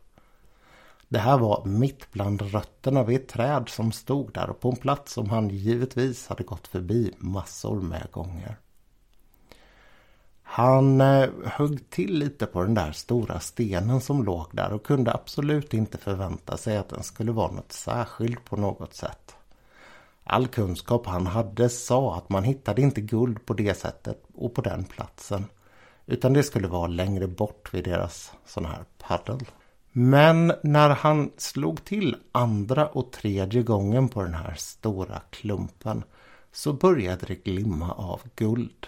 Det 1.08 1.18
här 1.18 1.38
var 1.38 1.64
mitt 1.64 2.12
bland 2.12 2.42
rötterna 2.42 3.02
vid 3.02 3.20
ett 3.20 3.28
träd 3.28 3.68
som 3.68 3.92
stod 3.92 4.32
där 4.32 4.50
och 4.50 4.60
på 4.60 4.70
en 4.70 4.76
plats 4.76 5.12
som 5.12 5.30
han 5.30 5.48
givetvis 5.48 6.28
hade 6.28 6.44
gått 6.44 6.66
förbi 6.66 7.14
massor 7.18 7.80
med 7.80 8.06
gånger. 8.12 8.58
Han 10.50 11.00
eh, 11.00 11.28
högg 11.44 11.90
till 11.90 12.18
lite 12.18 12.46
på 12.46 12.62
den 12.62 12.74
där 12.74 12.92
stora 12.92 13.40
stenen 13.40 14.00
som 14.00 14.24
låg 14.24 14.46
där 14.52 14.72
och 14.72 14.86
kunde 14.86 15.12
absolut 15.12 15.74
inte 15.74 15.98
förvänta 15.98 16.56
sig 16.56 16.76
att 16.76 16.88
den 16.88 17.02
skulle 17.02 17.32
vara 17.32 17.52
något 17.52 17.72
särskilt 17.72 18.44
på 18.44 18.56
något 18.56 18.94
sätt. 18.94 19.36
All 20.24 20.46
kunskap 20.46 21.06
han 21.06 21.26
hade 21.26 21.68
sa 21.68 22.16
att 22.16 22.28
man 22.28 22.44
hittade 22.44 22.82
inte 22.82 23.00
guld 23.00 23.46
på 23.46 23.54
det 23.54 23.78
sättet 23.78 24.22
och 24.34 24.54
på 24.54 24.60
den 24.60 24.84
platsen. 24.84 25.44
Utan 26.06 26.32
det 26.32 26.42
skulle 26.42 26.68
vara 26.68 26.86
längre 26.86 27.26
bort 27.26 27.74
vid 27.74 27.84
deras 27.84 28.32
sån 28.46 28.64
här 28.64 28.84
paddel. 28.98 29.44
Men 29.92 30.52
när 30.62 30.90
han 30.90 31.30
slog 31.36 31.84
till 31.84 32.16
andra 32.32 32.86
och 32.86 33.12
tredje 33.12 33.62
gången 33.62 34.08
på 34.08 34.22
den 34.22 34.34
här 34.34 34.54
stora 34.54 35.20
klumpen 35.30 36.04
så 36.52 36.72
började 36.72 37.26
det 37.26 37.44
glimma 37.44 37.92
av 37.92 38.20
guld. 38.36 38.86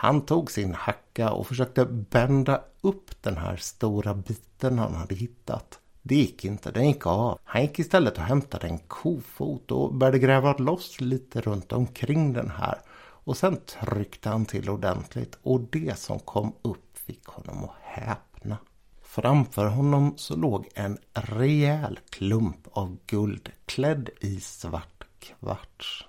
Han 0.00 0.20
tog 0.20 0.50
sin 0.50 0.74
hacka 0.74 1.30
och 1.30 1.46
försökte 1.46 1.84
bända 1.84 2.62
upp 2.80 3.22
den 3.22 3.36
här 3.36 3.56
stora 3.56 4.14
biten 4.14 4.78
han 4.78 4.94
hade 4.94 5.14
hittat. 5.14 5.78
Det 6.02 6.14
gick 6.14 6.44
inte, 6.44 6.70
den 6.70 6.86
gick 6.86 7.06
av. 7.06 7.38
Han 7.44 7.62
gick 7.62 7.78
istället 7.78 8.18
och 8.18 8.22
hämtade 8.22 8.66
en 8.66 8.78
kofot 8.78 9.70
och 9.70 9.94
började 9.94 10.18
gräva 10.18 10.52
loss 10.52 11.00
lite 11.00 11.40
runt 11.40 11.72
omkring 11.72 12.32
den 12.32 12.50
här. 12.50 12.80
Och 13.00 13.36
sen 13.36 13.60
tryckte 13.66 14.28
han 14.28 14.46
till 14.46 14.70
ordentligt 14.70 15.38
och 15.42 15.60
det 15.60 15.98
som 15.98 16.18
kom 16.18 16.52
upp 16.62 16.98
fick 16.98 17.26
honom 17.26 17.64
att 17.64 17.76
häpna. 17.82 18.56
Framför 19.02 19.66
honom 19.66 20.14
så 20.16 20.36
låg 20.36 20.68
en 20.74 20.98
rejäl 21.12 22.00
klump 22.10 22.68
av 22.72 22.96
guld 23.06 23.50
klädd 23.66 24.10
i 24.20 24.40
svart 24.40 25.04
kvarts. 25.18 26.04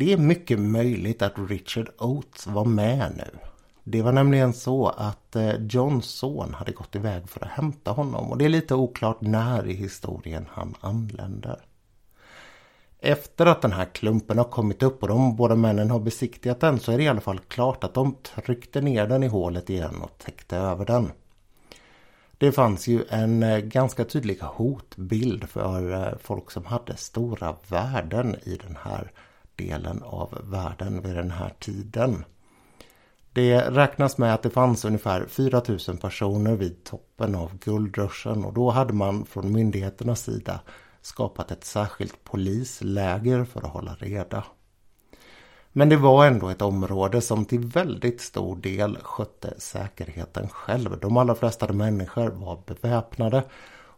Det 0.00 0.12
är 0.12 0.16
mycket 0.16 0.58
möjligt 0.58 1.22
att 1.22 1.32
Richard 1.36 1.90
Oates 1.98 2.46
var 2.46 2.64
med 2.64 3.12
nu. 3.16 3.38
Det 3.84 4.02
var 4.02 4.12
nämligen 4.12 4.52
så 4.52 4.88
att 4.88 5.36
eh, 5.36 5.54
Johns 5.54 6.06
son 6.06 6.54
hade 6.54 6.72
gått 6.72 6.94
iväg 6.94 7.28
för 7.28 7.44
att 7.44 7.50
hämta 7.50 7.90
honom 7.90 8.30
och 8.30 8.38
det 8.38 8.44
är 8.44 8.48
lite 8.48 8.74
oklart 8.74 9.20
när 9.20 9.66
i 9.66 9.72
historien 9.72 10.46
han 10.50 10.74
anländer. 10.80 11.60
Efter 12.98 13.46
att 13.46 13.62
den 13.62 13.72
här 13.72 13.84
klumpen 13.84 14.38
har 14.38 14.44
kommit 14.44 14.82
upp 14.82 15.02
och 15.02 15.08
de 15.08 15.36
båda 15.36 15.54
männen 15.54 15.90
har 15.90 16.00
besiktigat 16.00 16.60
den 16.60 16.80
så 16.80 16.92
är 16.92 16.96
det 16.96 17.04
i 17.04 17.08
alla 17.08 17.20
fall 17.20 17.38
klart 17.38 17.84
att 17.84 17.94
de 17.94 18.16
tryckte 18.44 18.80
ner 18.80 19.06
den 19.06 19.22
i 19.22 19.28
hålet 19.28 19.70
igen 19.70 20.02
och 20.02 20.18
täckte 20.18 20.56
över 20.56 20.84
den. 20.84 21.12
Det 22.38 22.52
fanns 22.52 22.88
ju 22.88 23.04
en 23.08 23.42
eh, 23.42 23.58
ganska 23.58 24.04
tydlig 24.04 24.40
hotbild 24.40 25.48
för 25.48 25.92
eh, 25.92 26.18
folk 26.22 26.50
som 26.50 26.64
hade 26.64 26.96
stora 26.96 27.56
värden 27.68 28.36
i 28.42 28.56
den 28.56 28.78
här 28.82 29.12
delen 29.60 30.02
av 30.02 30.38
världen 30.50 31.02
vid 31.02 31.16
den 31.16 31.30
här 31.30 31.54
tiden. 31.58 32.24
Det 33.32 33.60
räknas 33.60 34.18
med 34.18 34.34
att 34.34 34.42
det 34.42 34.50
fanns 34.50 34.84
ungefär 34.84 35.26
4000 35.26 35.96
personer 35.96 36.56
vid 36.56 36.84
toppen 36.84 37.34
av 37.34 37.58
guldruschen 37.58 38.44
och 38.44 38.52
då 38.52 38.70
hade 38.70 38.92
man 38.92 39.24
från 39.24 39.52
myndigheternas 39.52 40.22
sida 40.22 40.60
skapat 41.02 41.50
ett 41.50 41.64
särskilt 41.64 42.24
polisläger 42.24 43.44
för 43.44 43.60
att 43.60 43.72
hålla 43.72 43.94
reda. 43.94 44.44
Men 45.72 45.88
det 45.88 45.96
var 45.96 46.26
ändå 46.26 46.48
ett 46.48 46.62
område 46.62 47.20
som 47.20 47.44
till 47.44 47.64
väldigt 47.64 48.20
stor 48.20 48.56
del 48.56 48.98
skötte 49.02 49.54
säkerheten 49.58 50.48
själv. 50.48 51.00
De 51.00 51.16
allra 51.16 51.34
flesta 51.34 51.72
människor 51.72 52.30
var 52.30 52.62
beväpnade 52.66 53.42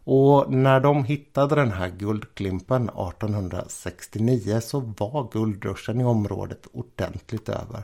och 0.03 0.53
när 0.53 0.79
de 0.79 1.03
hittade 1.03 1.55
den 1.55 1.71
här 1.71 1.89
guldklimpen 1.89 2.89
1869 2.89 4.59
så 4.61 4.79
var 4.79 5.29
guldruschen 5.31 6.01
i 6.01 6.05
området 6.05 6.67
ordentligt 6.71 7.49
över. 7.49 7.83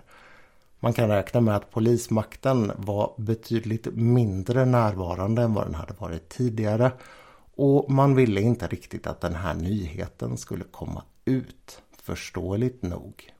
Man 0.79 0.93
kan 0.93 1.09
räkna 1.09 1.41
med 1.41 1.55
att 1.55 1.71
polismakten 1.71 2.71
var 2.77 3.13
betydligt 3.17 3.87
mindre 3.95 4.65
närvarande 4.65 5.41
än 5.41 5.53
vad 5.53 5.65
den 5.65 5.75
hade 5.75 5.93
varit 5.93 6.29
tidigare. 6.29 6.91
Och 7.55 7.91
man 7.91 8.15
ville 8.15 8.41
inte 8.41 8.67
riktigt 8.67 9.07
att 9.07 9.21
den 9.21 9.35
här 9.35 9.53
nyheten 9.53 10.37
skulle 10.37 10.63
komma 10.63 11.03
ut, 11.25 11.81
förståeligt 12.01 12.83
nog. 12.83 13.33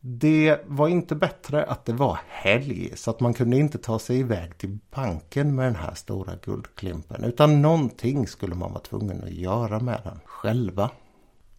Det 0.00 0.60
var 0.66 0.88
inte 0.88 1.14
bättre 1.14 1.64
att 1.64 1.84
det 1.84 1.92
var 1.92 2.18
helg 2.28 2.96
så 2.96 3.10
att 3.10 3.20
man 3.20 3.34
kunde 3.34 3.56
inte 3.56 3.78
ta 3.78 3.98
sig 3.98 4.18
iväg 4.18 4.58
till 4.58 4.78
banken 4.90 5.54
med 5.54 5.66
den 5.66 5.76
här 5.76 5.94
stora 5.94 6.32
guldklimpen 6.44 7.24
utan 7.24 7.62
någonting 7.62 8.26
skulle 8.26 8.54
man 8.54 8.72
vara 8.72 8.82
tvungen 8.82 9.24
att 9.24 9.30
göra 9.30 9.80
med 9.80 10.00
den 10.04 10.20
själva. 10.24 10.90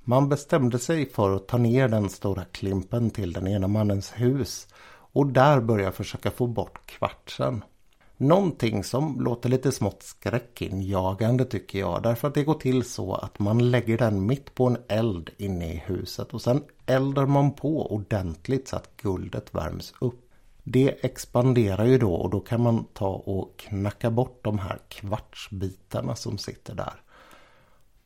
Man 0.03 0.29
bestämde 0.29 0.79
sig 0.79 1.09
för 1.09 1.35
att 1.35 1.47
ta 1.47 1.57
ner 1.57 1.87
den 1.87 2.09
stora 2.09 2.45
klimpen 2.45 3.09
till 3.09 3.33
den 3.33 3.47
ena 3.47 3.67
mannens 3.67 4.13
hus 4.15 4.67
och 5.11 5.27
där 5.27 5.61
börja 5.61 5.91
försöka 5.91 6.31
få 6.31 6.47
bort 6.47 6.79
kvartsen. 6.85 7.63
Någonting 8.21 8.83
som 8.83 9.21
låter 9.21 9.49
lite 9.49 9.71
smått 9.71 10.03
skräckinjagande 10.03 11.45
tycker 11.45 11.79
jag. 11.79 12.03
Därför 12.03 12.27
att 12.27 12.33
det 12.33 12.43
går 12.43 12.53
till 12.53 12.83
så 12.83 13.13
att 13.13 13.39
man 13.39 13.71
lägger 13.71 13.97
den 13.97 14.25
mitt 14.25 14.55
på 14.55 14.67
en 14.67 14.77
eld 14.87 15.29
inne 15.37 15.73
i 15.73 15.83
huset 15.85 16.33
och 16.33 16.41
sen 16.41 16.63
eldar 16.85 17.25
man 17.25 17.53
på 17.53 17.93
ordentligt 17.93 18.67
så 18.67 18.75
att 18.75 18.97
guldet 18.97 19.55
värms 19.55 19.93
upp. 20.01 20.31
Det 20.63 21.05
expanderar 21.05 21.85
ju 21.85 21.97
då 21.97 22.13
och 22.13 22.29
då 22.29 22.39
kan 22.39 22.63
man 22.63 22.85
ta 22.93 23.09
och 23.09 23.57
knacka 23.57 24.11
bort 24.11 24.39
de 24.43 24.59
här 24.59 24.79
kvartsbitarna 24.87 26.15
som 26.15 26.37
sitter 26.37 26.75
där. 26.75 27.01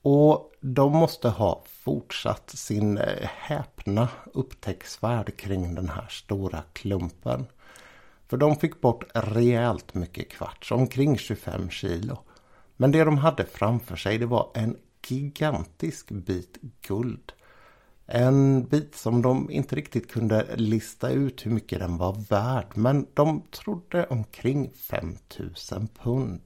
Och 0.02 0.52
de 0.62 0.92
måste 0.92 1.30
ha 1.30 1.64
fortsatt 1.66 2.50
sin 2.50 2.98
eh, 2.98 3.28
häpna 3.38 4.08
upptäcktsfärd 4.34 5.38
kring 5.38 5.76
den 5.76 5.90
här 5.90 6.08
stora 6.10 6.64
klumpen. 6.74 7.46
För 8.34 8.38
de 8.38 8.56
fick 8.56 8.82
bort 8.82 9.04
rejält 9.14 9.94
mycket 9.94 10.30
kvarts, 10.30 10.72
omkring 10.72 11.18
25 11.18 11.70
kilo. 11.70 12.18
Men 12.78 12.92
det 12.92 13.04
de 13.04 13.18
hade 13.18 13.46
framför 13.46 13.96
sig 13.96 14.18
det 14.18 14.26
var 14.26 14.52
en 14.54 14.78
gigantisk 15.08 16.12
bit 16.12 16.58
guld. 16.88 17.32
En 18.06 18.68
bit 18.68 18.96
som 18.96 19.22
de 19.22 19.52
inte 19.52 19.76
riktigt 19.76 20.12
kunde 20.12 20.56
lista 20.56 21.10
ut 21.10 21.46
hur 21.46 21.52
mycket 21.52 21.80
den 21.80 21.98
var 21.98 22.26
värd 22.30 22.68
men 22.76 23.08
de 23.14 23.42
trodde 23.52 24.06
omkring 24.06 24.72
5000 24.74 25.88
pund. 26.04 26.42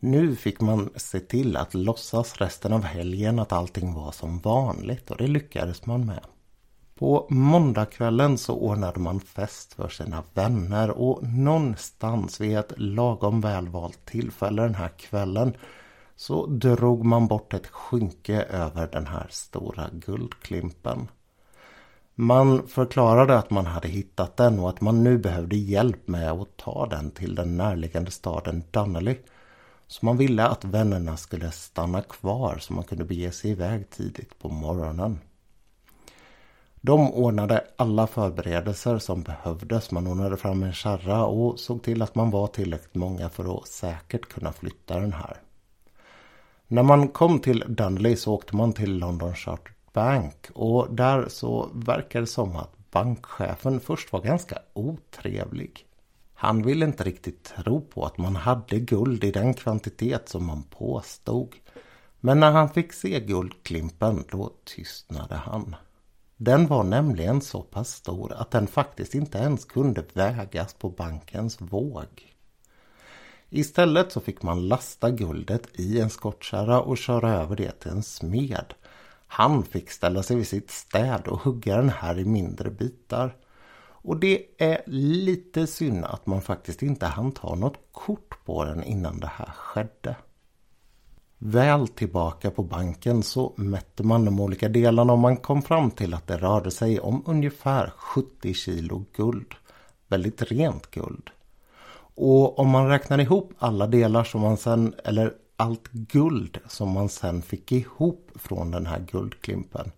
Nu 0.00 0.36
fick 0.36 0.60
man 0.60 0.90
se 0.96 1.20
till 1.20 1.56
att 1.56 1.74
låtsas 1.74 2.36
resten 2.36 2.72
av 2.72 2.82
helgen 2.82 3.38
att 3.38 3.52
allting 3.52 3.94
var 3.94 4.12
som 4.12 4.38
vanligt 4.38 5.10
och 5.10 5.16
det 5.16 5.26
lyckades 5.26 5.86
man 5.86 6.06
med. 6.06 6.26
På 7.02 7.26
måndagskvällen 7.30 8.38
så 8.38 8.54
ordnade 8.54 9.00
man 9.00 9.20
fest 9.20 9.74
för 9.74 9.88
sina 9.88 10.22
vänner 10.34 10.90
och 10.90 11.22
någonstans 11.22 12.40
vid 12.40 12.58
ett 12.58 12.72
lagom 12.76 13.40
välvalt 13.40 14.04
tillfälle 14.04 14.62
den 14.62 14.74
här 14.74 14.88
kvällen 14.88 15.56
så 16.16 16.46
drog 16.46 17.04
man 17.04 17.26
bort 17.26 17.54
ett 17.54 17.66
skynke 17.66 18.42
över 18.42 18.88
den 18.92 19.06
här 19.06 19.26
stora 19.30 19.88
guldklimpen. 19.92 21.08
Man 22.14 22.66
förklarade 22.66 23.38
att 23.38 23.50
man 23.50 23.66
hade 23.66 23.88
hittat 23.88 24.36
den 24.36 24.58
och 24.58 24.68
att 24.68 24.80
man 24.80 25.04
nu 25.04 25.18
behövde 25.18 25.56
hjälp 25.56 26.08
med 26.08 26.30
att 26.30 26.56
ta 26.56 26.86
den 26.86 27.10
till 27.10 27.34
den 27.34 27.56
närliggande 27.56 28.10
staden 28.10 28.62
Donnelly. 28.70 29.16
Så 29.86 30.06
man 30.06 30.16
ville 30.16 30.46
att 30.46 30.64
vännerna 30.64 31.16
skulle 31.16 31.50
stanna 31.50 32.02
kvar 32.02 32.58
så 32.60 32.72
man 32.72 32.84
kunde 32.84 33.04
bege 33.04 33.32
sig 33.32 33.50
iväg 33.50 33.90
tidigt 33.90 34.38
på 34.38 34.48
morgonen. 34.48 35.18
De 36.84 37.12
ordnade 37.12 37.64
alla 37.76 38.06
förberedelser 38.06 38.98
som 38.98 39.22
behövdes. 39.22 39.90
Man 39.90 40.06
ordnade 40.06 40.36
fram 40.36 40.62
en 40.62 40.72
kärra 40.72 41.24
och 41.26 41.60
såg 41.60 41.82
till 41.82 42.02
att 42.02 42.14
man 42.14 42.30
var 42.30 42.46
tillräckligt 42.46 42.94
många 42.94 43.28
för 43.28 43.58
att 43.58 43.68
säkert 43.68 44.28
kunna 44.28 44.52
flytta 44.52 45.00
den 45.00 45.12
här. 45.12 45.36
När 46.66 46.82
man 46.82 47.08
kom 47.08 47.38
till 47.38 47.64
Dunley 47.68 48.16
så 48.16 48.34
åkte 48.34 48.56
man 48.56 48.72
till 48.72 48.98
London 48.98 49.34
Chartered 49.34 49.76
Bank 49.92 50.50
och 50.54 50.94
där 50.94 51.28
så 51.28 51.70
verkar 51.72 52.20
det 52.20 52.26
som 52.26 52.56
att 52.56 52.90
bankchefen 52.90 53.80
först 53.80 54.12
var 54.12 54.20
ganska 54.20 54.58
otrevlig. 54.72 55.86
Han 56.34 56.62
ville 56.62 56.84
inte 56.84 57.04
riktigt 57.04 57.44
tro 57.44 57.80
på 57.80 58.04
att 58.04 58.18
man 58.18 58.36
hade 58.36 58.78
guld 58.78 59.24
i 59.24 59.30
den 59.30 59.54
kvantitet 59.54 60.28
som 60.28 60.46
man 60.46 60.62
påstod. 60.62 61.54
Men 62.20 62.40
när 62.40 62.50
han 62.50 62.68
fick 62.68 62.92
se 62.92 63.20
guldklimpen 63.20 64.24
då 64.30 64.50
tystnade 64.64 65.34
han. 65.34 65.76
Den 66.36 66.66
var 66.66 66.84
nämligen 66.84 67.40
så 67.40 67.62
pass 67.62 67.94
stor 67.94 68.32
att 68.32 68.50
den 68.50 68.66
faktiskt 68.66 69.14
inte 69.14 69.38
ens 69.38 69.64
kunde 69.64 70.04
vägas 70.12 70.74
på 70.74 70.90
bankens 70.90 71.60
våg. 71.60 72.34
Istället 73.50 74.12
så 74.12 74.20
fick 74.20 74.42
man 74.42 74.68
lasta 74.68 75.10
guldet 75.10 75.68
i 75.72 76.00
en 76.00 76.10
skottkärra 76.10 76.80
och 76.80 76.98
köra 76.98 77.32
över 77.32 77.56
det 77.56 77.72
till 77.72 77.90
en 77.90 78.02
smed. 78.02 78.74
Han 79.26 79.62
fick 79.64 79.90
ställa 79.90 80.22
sig 80.22 80.36
vid 80.36 80.48
sitt 80.48 80.70
städ 80.70 81.28
och 81.28 81.40
hugga 81.40 81.76
den 81.76 81.88
här 81.88 82.18
i 82.18 82.24
mindre 82.24 82.70
bitar. 82.70 83.36
Och 84.04 84.16
det 84.16 84.46
är 84.58 84.82
lite 84.86 85.66
synd 85.66 86.04
att 86.04 86.26
man 86.26 86.42
faktiskt 86.42 86.82
inte 86.82 87.06
hann 87.06 87.32
ta 87.32 87.54
något 87.54 87.78
kort 87.92 88.44
på 88.44 88.64
den 88.64 88.84
innan 88.84 89.20
det 89.20 89.30
här 89.34 89.52
skedde. 89.56 90.16
Väl 91.44 91.88
tillbaka 91.88 92.50
på 92.50 92.62
banken 92.62 93.22
så 93.22 93.52
mätte 93.56 94.02
man 94.02 94.24
de 94.24 94.40
olika 94.40 94.68
delarna 94.68 95.12
och 95.12 95.18
man 95.18 95.36
kom 95.36 95.62
fram 95.62 95.90
till 95.90 96.14
att 96.14 96.26
det 96.26 96.36
rörde 96.36 96.70
sig 96.70 97.00
om 97.00 97.22
ungefär 97.26 97.92
70 97.96 98.54
kilo 98.54 99.04
guld. 99.16 99.54
Väldigt 100.08 100.42
rent 100.42 100.90
guld. 100.90 101.30
Och 102.14 102.58
om 102.58 102.68
man 102.68 102.88
räknar 102.88 103.20
ihop 103.20 103.52
alla 103.58 103.86
delar 103.86 104.24
som 104.24 104.40
man 104.40 104.56
sen, 104.56 104.94
eller 105.04 105.32
allt 105.56 105.88
guld 105.92 106.58
som 106.66 106.90
man 106.90 107.08
sen 107.08 107.42
fick 107.42 107.72
ihop 107.72 108.30
från 108.34 108.70
den 108.70 108.86
här 108.86 109.00
guldklimpen. 109.12 109.92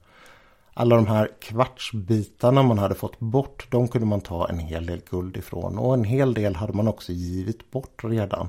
Alla 0.74 0.96
de 0.96 1.06
här 1.06 1.30
kvartsbitarna 1.40 2.62
man 2.62 2.78
hade 2.78 2.94
fått 2.94 3.20
bort, 3.20 3.66
de 3.70 3.88
kunde 3.88 4.06
man 4.06 4.20
ta 4.20 4.48
en 4.48 4.58
hel 4.58 4.86
del 4.86 5.00
guld 5.10 5.36
ifrån. 5.36 5.78
Och 5.78 5.94
en 5.94 6.04
hel 6.04 6.34
del 6.34 6.56
hade 6.56 6.72
man 6.72 6.88
också 6.88 7.12
givit 7.12 7.70
bort 7.70 8.04
redan 8.04 8.48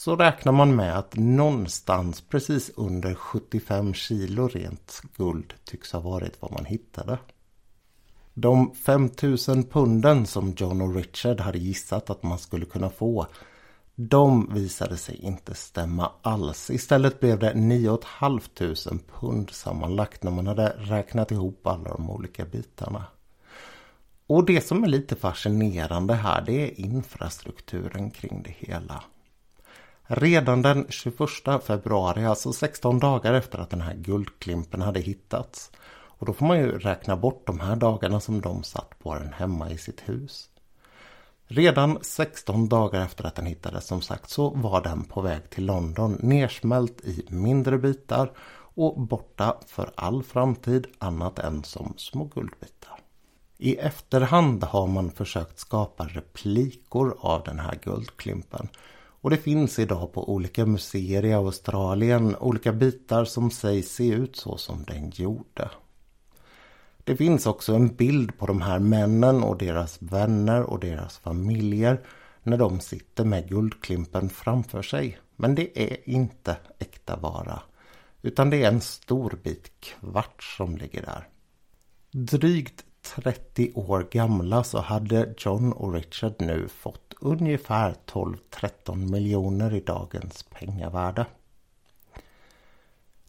så 0.00 0.16
räknar 0.16 0.52
man 0.52 0.76
med 0.76 0.98
att 0.98 1.16
någonstans 1.16 2.20
precis 2.20 2.70
under 2.76 3.14
75 3.14 3.94
kilo 3.94 4.48
rent 4.48 5.02
guld 5.16 5.54
tycks 5.64 5.92
ha 5.92 6.00
varit 6.00 6.42
vad 6.42 6.52
man 6.52 6.64
hittade. 6.64 7.18
De 8.34 8.74
5000 8.74 9.64
punden 9.64 10.26
som 10.26 10.54
John 10.56 10.82
och 10.82 10.94
Richard 10.94 11.40
hade 11.40 11.58
gissat 11.58 12.10
att 12.10 12.22
man 12.22 12.38
skulle 12.38 12.64
kunna 12.64 12.90
få 12.90 13.26
de 13.94 14.54
visade 14.54 14.96
sig 14.96 15.16
inte 15.16 15.54
stämma 15.54 16.12
alls. 16.22 16.70
Istället 16.70 17.20
blev 17.20 17.38
det 17.38 17.54
9 17.54 17.98
500 18.20 18.74
pund 19.20 19.50
sammanlagt 19.50 20.22
när 20.22 20.30
man 20.30 20.46
hade 20.46 20.68
räknat 20.78 21.30
ihop 21.30 21.66
alla 21.66 21.90
de 21.90 22.10
olika 22.10 22.44
bitarna. 22.44 23.04
Och 24.26 24.46
det 24.46 24.60
som 24.60 24.84
är 24.84 24.88
lite 24.88 25.16
fascinerande 25.16 26.14
här 26.14 26.42
det 26.46 26.52
är 26.52 26.80
infrastrukturen 26.80 28.10
kring 28.10 28.42
det 28.42 28.54
hela. 28.58 29.02
Redan 30.12 30.62
den 30.62 30.86
21 30.88 31.18
februari, 31.62 32.24
alltså 32.24 32.52
16 32.52 32.98
dagar 32.98 33.34
efter 33.34 33.58
att 33.58 33.70
den 33.70 33.80
här 33.80 33.94
guldklimpen 33.94 34.82
hade 34.82 35.00
hittats. 35.00 35.70
Och 35.90 36.26
då 36.26 36.32
får 36.32 36.46
man 36.46 36.58
ju 36.58 36.78
räkna 36.78 37.16
bort 37.16 37.46
de 37.46 37.60
här 37.60 37.76
dagarna 37.76 38.20
som 38.20 38.40
de 38.40 38.62
satt 38.62 38.98
på 38.98 39.14
den 39.14 39.32
hemma 39.32 39.70
i 39.70 39.78
sitt 39.78 40.00
hus. 40.08 40.48
Redan 41.46 41.98
16 42.02 42.68
dagar 42.68 43.00
efter 43.00 43.24
att 43.24 43.34
den 43.34 43.46
hittades 43.46 43.86
som 43.86 44.02
sagt 44.02 44.30
så 44.30 44.50
var 44.50 44.82
den 44.82 45.04
på 45.04 45.20
väg 45.20 45.50
till 45.50 45.66
London 45.66 46.18
nersmält 46.22 47.00
i 47.00 47.24
mindre 47.28 47.78
bitar 47.78 48.32
och 48.74 49.00
borta 49.00 49.56
för 49.66 49.92
all 49.94 50.22
framtid 50.22 50.86
annat 50.98 51.38
än 51.38 51.64
som 51.64 51.94
små 51.96 52.24
guldbitar. 52.24 53.00
I 53.58 53.76
efterhand 53.76 54.64
har 54.64 54.86
man 54.86 55.10
försökt 55.10 55.58
skapa 55.58 56.04
replikor 56.04 57.16
av 57.20 57.42
den 57.44 57.58
här 57.58 57.78
guldklimpen 57.82 58.68
och 59.20 59.30
det 59.30 59.36
finns 59.36 59.78
idag 59.78 60.12
på 60.12 60.32
olika 60.32 60.66
museer 60.66 61.24
i 61.24 61.32
Australien 61.32 62.36
olika 62.36 62.72
bitar 62.72 63.24
som 63.24 63.50
sägs 63.50 63.88
se 63.88 64.08
ut 64.08 64.36
så 64.36 64.56
som 64.56 64.84
den 64.84 65.10
gjorde. 65.10 65.70
Det 67.04 67.16
finns 67.16 67.46
också 67.46 67.74
en 67.74 67.88
bild 67.88 68.38
på 68.38 68.46
de 68.46 68.60
här 68.60 68.78
männen 68.78 69.42
och 69.42 69.58
deras 69.58 70.02
vänner 70.02 70.62
och 70.62 70.80
deras 70.80 71.18
familjer 71.18 72.00
när 72.42 72.56
de 72.56 72.80
sitter 72.80 73.24
med 73.24 73.48
guldklimpen 73.48 74.28
framför 74.28 74.82
sig. 74.82 75.18
Men 75.36 75.54
det 75.54 75.82
är 75.90 76.10
inte 76.10 76.56
äkta 76.78 77.16
vara. 77.16 77.62
Utan 78.22 78.50
det 78.50 78.62
är 78.62 78.68
en 78.68 78.80
stor 78.80 79.38
bit 79.42 79.70
kvarts 79.80 80.56
som 80.56 80.76
ligger 80.76 81.02
där. 81.02 81.28
Drygt 82.10 82.84
30 83.02 83.72
år 83.74 84.08
gamla 84.10 84.64
så 84.64 84.80
hade 84.80 85.34
John 85.38 85.72
och 85.72 85.94
Richard 85.94 86.34
nu 86.38 86.68
fått 86.68 87.09
ungefär 87.20 87.94
12-13 88.06 89.10
miljoner 89.10 89.74
i 89.74 89.80
dagens 89.80 90.42
pengavärde. 90.42 91.26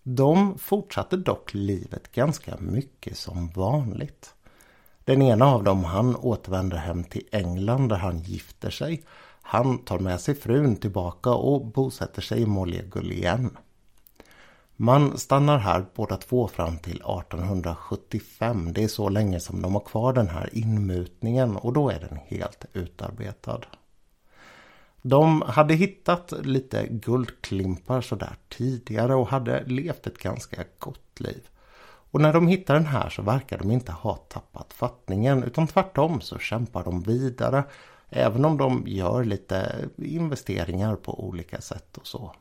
De 0.04 0.58
fortsatte 0.58 1.18
dock 1.18 1.54
livet 1.54 2.12
ganska 2.12 2.58
mycket 2.60 3.18
som 3.18 3.48
vanligt. 3.48 4.34
Den 5.06 5.22
ena 5.22 5.46
av 5.46 5.64
dem 5.64 5.84
han 5.84 6.16
återvänder 6.16 6.78
hem 6.78 7.04
till 7.04 7.28
England 7.32 7.90
där 7.90 7.98
han 7.98 8.20
gifter 8.20 8.70
sig. 8.70 9.04
Han 9.42 9.78
tar 9.78 10.00
med 10.00 10.22
sig 10.22 10.36
frun 10.36 10.76
tillbaka 10.76 11.30
och 11.30 11.66
bosätter 11.66 12.22
sig 12.22 12.42
i 12.42 12.46
Mollegull 12.46 13.12
igen. 13.12 13.58
Man 14.76 15.18
stannar 15.18 15.58
här 15.58 15.86
båda 15.96 16.18
två 16.18 16.48
fram 16.48 16.78
till 16.78 16.96
1875. 16.96 18.74
Det 18.74 18.84
är 18.84 18.88
så 18.88 19.10
länge 19.10 19.40
som 19.40 19.62
de 19.62 19.74
har 19.74 19.82
kvar 19.82 20.14
den 20.14 20.30
här 20.30 20.50
inmutningen 20.54 21.56
och 21.56 21.74
då 21.74 21.90
är 21.90 22.00
den 22.00 22.20
helt 22.28 22.66
utarbetad. 22.74 23.62
De 25.02 25.42
hade 25.42 25.74
hittat 25.74 26.34
lite 26.44 26.88
guldklimpar 26.88 28.02
sådär 28.02 28.36
tidigare 28.50 29.16
och 29.16 29.28
hade 29.28 29.64
levt 29.66 30.08
ett 30.08 30.18
ganska 30.18 30.64
gott 30.80 31.20
liv. 31.20 31.48
Och 32.12 32.22
när 32.22 32.34
de 32.34 32.48
hittar 32.48 32.74
den 32.74 32.86
här 32.86 33.10
så 33.10 33.22
verkar 33.22 33.58
de 33.58 33.72
inte 33.72 33.92
ha 33.92 34.16
tappat 34.16 34.74
fattningen 34.74 35.44
utan 35.44 35.68
tvärtom 35.68 36.22
så 36.22 36.38
kämpar 36.38 36.84
de 36.84 37.02
vidare. 37.02 37.64
Även 38.10 38.46
om 38.46 38.58
de 38.58 38.84
gör 38.88 39.24
lite 39.24 39.90
investeringar 39.98 40.96
på 40.96 41.28
olika 41.28 41.62
sätt 41.62 41.98
och 41.98 42.08
så. 42.08 42.36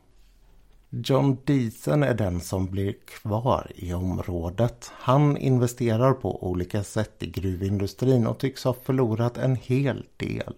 John 0.90 1.38
Deason 1.44 2.02
är 2.02 2.14
den 2.14 2.40
som 2.40 2.66
blir 2.66 2.92
kvar 2.92 3.72
i 3.74 3.92
området. 3.94 4.92
Han 4.94 5.36
investerar 5.36 6.12
på 6.12 6.50
olika 6.50 6.84
sätt 6.84 7.22
i 7.22 7.26
gruvindustrin 7.30 8.26
och 8.26 8.38
tycks 8.38 8.64
ha 8.64 8.72
förlorat 8.72 9.38
en 9.38 9.56
hel 9.56 10.06
del. 10.16 10.54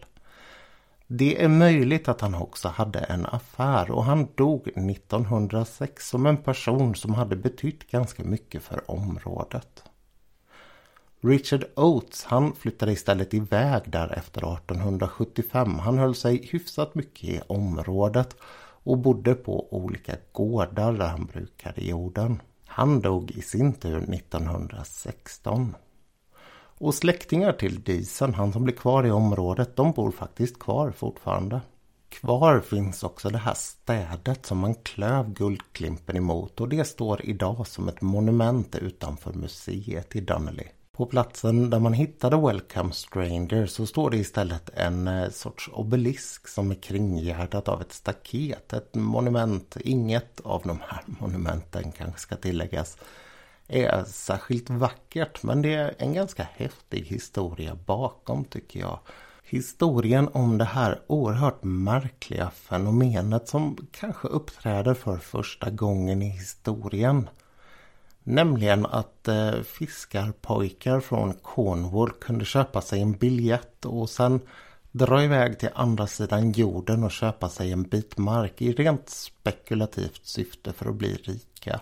Det 1.14 1.42
är 1.42 1.48
möjligt 1.48 2.08
att 2.08 2.20
han 2.20 2.34
också 2.34 2.68
hade 2.68 2.98
en 2.98 3.26
affär 3.26 3.90
och 3.90 4.04
han 4.04 4.28
dog 4.34 4.68
1906 4.68 6.08
som 6.08 6.26
en 6.26 6.36
person 6.36 6.94
som 6.94 7.14
hade 7.14 7.36
betytt 7.36 7.90
ganska 7.90 8.24
mycket 8.24 8.62
för 8.62 8.90
området. 8.90 9.82
Richard 11.20 11.64
Oates 11.76 12.24
han 12.24 12.54
flyttade 12.54 12.92
istället 12.92 13.34
iväg 13.34 13.82
där 13.86 14.18
efter 14.18 14.54
1875. 14.54 15.78
Han 15.78 15.98
höll 15.98 16.14
sig 16.14 16.48
hyfsat 16.52 16.94
mycket 16.94 17.24
i 17.24 17.40
området 17.46 18.36
och 18.84 18.98
bodde 18.98 19.34
på 19.34 19.74
olika 19.74 20.16
gårdar 20.32 20.92
där 20.92 21.08
han 21.08 21.24
brukade 21.24 21.84
jorden. 21.84 22.42
Han 22.66 23.00
dog 23.00 23.30
i 23.30 23.42
sin 23.42 23.72
tur 23.72 24.14
1916. 24.14 25.74
Och 26.82 26.94
släktingar 26.94 27.52
till 27.52 27.82
Disen, 27.82 28.34
han 28.34 28.52
som 28.52 28.64
blir 28.64 28.74
kvar 28.74 29.06
i 29.06 29.10
området, 29.10 29.76
de 29.76 29.92
bor 29.92 30.10
faktiskt 30.10 30.58
kvar 30.58 30.90
fortfarande. 30.90 31.60
Kvar 32.08 32.60
finns 32.60 33.02
också 33.02 33.30
det 33.30 33.38
här 33.38 33.54
städet 33.54 34.46
som 34.46 34.58
man 34.58 34.74
klöv 34.74 35.32
guldklimpen 35.32 36.16
emot 36.16 36.60
och 36.60 36.68
det 36.68 36.84
står 36.84 37.26
idag 37.26 37.66
som 37.66 37.88
ett 37.88 38.00
monument 38.00 38.76
utanför 38.76 39.32
museet 39.32 40.16
i 40.16 40.20
Donnelly. 40.20 40.64
På 40.92 41.06
platsen 41.06 41.70
där 41.70 41.78
man 41.78 41.92
hittade 41.92 42.36
Welcome 42.36 42.92
Stranger 42.92 43.66
så 43.66 43.86
står 43.86 44.10
det 44.10 44.16
istället 44.16 44.70
en 44.74 45.08
eh, 45.08 45.30
sorts 45.30 45.70
obelisk 45.72 46.48
som 46.48 46.70
är 46.70 46.82
kringgärdat 46.82 47.68
av 47.68 47.80
ett 47.80 47.92
staket. 47.92 48.72
Ett 48.72 48.94
monument, 48.94 49.76
inget 49.80 50.40
av 50.40 50.62
de 50.64 50.80
här 50.88 51.02
monumenten 51.06 51.92
kanske 51.92 52.20
ska 52.20 52.36
tilläggas 52.36 52.96
är 53.72 54.04
särskilt 54.04 54.70
vackert 54.70 55.42
men 55.42 55.62
det 55.62 55.74
är 55.74 55.94
en 55.98 56.14
ganska 56.14 56.48
häftig 56.52 57.04
historia 57.04 57.78
bakom 57.86 58.44
tycker 58.44 58.80
jag. 58.80 58.98
Historien 59.44 60.28
om 60.32 60.58
det 60.58 60.64
här 60.64 61.00
oerhört 61.06 61.64
märkliga 61.64 62.50
fenomenet 62.50 63.48
som 63.48 63.76
kanske 63.92 64.28
uppträder 64.28 64.94
för 64.94 65.16
första 65.16 65.70
gången 65.70 66.22
i 66.22 66.28
historien. 66.28 67.28
Nämligen 68.22 68.86
att 68.86 69.28
eh, 69.28 69.52
fiskarpojkar 69.62 71.00
från 71.00 71.32
Cornwall 71.32 72.10
kunde 72.10 72.44
köpa 72.44 72.80
sig 72.80 73.00
en 73.02 73.12
biljett 73.12 73.84
och 73.84 74.10
sen 74.10 74.40
dra 74.92 75.24
iväg 75.24 75.58
till 75.58 75.70
andra 75.74 76.06
sidan 76.06 76.52
jorden 76.52 77.04
och 77.04 77.10
köpa 77.10 77.48
sig 77.48 77.72
en 77.72 77.82
bit 77.82 78.18
mark 78.18 78.62
i 78.62 78.72
rent 78.72 79.08
spekulativt 79.08 80.26
syfte 80.26 80.72
för 80.72 80.88
att 80.88 80.94
bli 80.94 81.14
rika. 81.14 81.80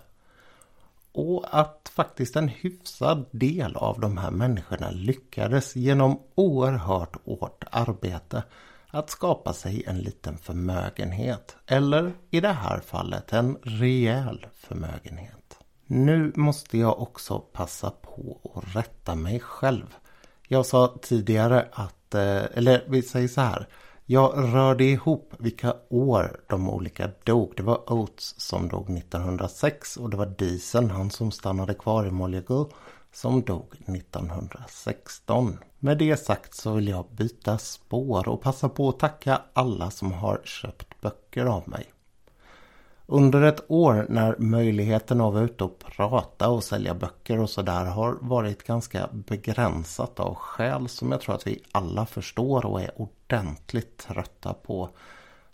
Och 1.12 1.58
att 1.60 1.90
faktiskt 1.94 2.36
en 2.36 2.48
hyfsad 2.48 3.26
del 3.30 3.76
av 3.76 4.00
de 4.00 4.18
här 4.18 4.30
människorna 4.30 4.90
lyckades 4.90 5.76
genom 5.76 6.20
oerhört 6.34 7.16
hårt 7.24 7.64
arbete 7.70 8.42
att 8.90 9.10
skapa 9.10 9.52
sig 9.52 9.84
en 9.86 9.98
liten 9.98 10.38
förmögenhet. 10.38 11.56
Eller 11.66 12.12
i 12.30 12.40
det 12.40 12.52
här 12.52 12.80
fallet 12.80 13.32
en 13.32 13.56
rejäl 13.62 14.46
förmögenhet. 14.54 15.58
Nu 15.86 16.32
måste 16.36 16.78
jag 16.78 17.00
också 17.00 17.38
passa 17.38 17.90
på 17.90 18.52
att 18.54 18.76
rätta 18.76 19.14
mig 19.14 19.40
själv. 19.40 19.94
Jag 20.48 20.66
sa 20.66 20.98
tidigare 21.02 21.68
att, 21.72 22.14
eh, 22.14 22.44
eller 22.54 22.84
vi 22.88 23.02
säger 23.02 23.28
så 23.28 23.40
här. 23.40 23.68
Jag 24.12 24.54
rörde 24.54 24.84
ihop 24.84 25.34
vilka 25.38 25.74
år 25.88 26.40
de 26.46 26.70
olika 26.70 27.10
dog. 27.24 27.52
Det 27.56 27.62
var 27.62 27.92
Oates 27.92 28.40
som 28.40 28.68
dog 28.68 28.90
1906 28.90 29.96
och 29.96 30.10
det 30.10 30.16
var 30.16 30.26
Diesel, 30.26 30.90
han 30.90 31.10
som 31.10 31.30
stannade 31.30 31.74
kvar 31.74 32.06
i 32.06 32.10
Moljago, 32.10 32.70
som 33.12 33.42
dog 33.42 33.66
1916. 33.72 35.58
Med 35.78 35.98
det 35.98 36.16
sagt 36.16 36.54
så 36.54 36.74
vill 36.74 36.88
jag 36.88 37.06
byta 37.10 37.58
spår 37.58 38.28
och 38.28 38.42
passa 38.42 38.68
på 38.68 38.88
att 38.88 38.98
tacka 38.98 39.42
alla 39.52 39.90
som 39.90 40.12
har 40.12 40.40
köpt 40.44 41.00
böcker 41.00 41.46
av 41.46 41.68
mig. 41.68 41.92
Under 43.12 43.42
ett 43.42 43.64
år 43.68 44.06
när 44.08 44.36
möjligheten 44.38 45.20
att 45.20 45.32
vara 45.32 45.44
ute 45.44 45.64
och 45.64 45.78
prata 45.78 46.48
och 46.48 46.64
sälja 46.64 46.94
böcker 46.94 47.40
och 47.40 47.50
sådär 47.50 47.84
har 47.84 48.18
varit 48.20 48.62
ganska 48.62 49.08
begränsat 49.12 50.20
av 50.20 50.34
skäl 50.34 50.88
som 50.88 51.12
jag 51.12 51.20
tror 51.20 51.34
att 51.34 51.46
vi 51.46 51.62
alla 51.72 52.06
förstår 52.06 52.66
och 52.66 52.80
är 52.80 52.90
ordentligt 53.00 53.98
trötta 53.98 54.54
på 54.54 54.88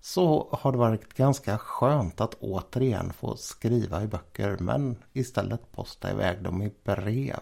så 0.00 0.48
har 0.52 0.72
det 0.72 0.78
varit 0.78 1.14
ganska 1.14 1.58
skönt 1.58 2.20
att 2.20 2.34
återigen 2.34 3.12
få 3.12 3.36
skriva 3.36 4.02
i 4.02 4.06
böcker 4.06 4.56
men 4.60 4.96
istället 5.12 5.72
posta 5.72 6.10
iväg 6.10 6.42
dem 6.42 6.62
i 6.62 6.72
brev. 6.84 7.40